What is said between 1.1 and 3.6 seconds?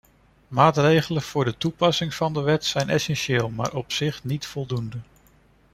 voor de toepassing van de wet zijn essentieel